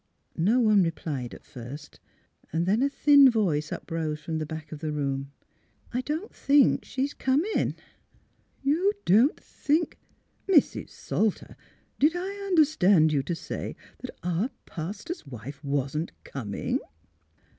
No 0.35 0.59
one 0.59 0.81
replied 0.81 1.31
at 1.35 1.45
first; 1.45 1.99
then 2.51 2.81
a 2.81 2.89
thin 2.89 3.29
voice 3.29 3.71
up 3.71 3.91
rose 3.91 4.19
from 4.19 4.39
the 4.39 4.47
back 4.47 4.71
of 4.71 4.79
the 4.79 4.91
room: 4.91 5.31
*' 5.61 5.93
I 5.93 6.01
don't 6.01 6.33
think 6.33 6.83
she's 6.85 7.13
comin'." 7.13 7.75
*' 8.21 8.63
You 8.71 8.93
don't 9.05 9.39
think— 9.39 9.99
Mrs. 10.49 10.89
Salter, 10.89 11.55
did 11.99 12.15
I 12.15 12.47
un 12.47 12.55
derstand 12.55 13.11
you 13.11 13.21
to 13.21 13.35
say 13.35 13.75
that 13.99 14.17
our 14.23 14.49
pastor's 14.65 15.27
wife 15.27 15.63
wasn't 15.63 16.11
coming? 16.23 16.79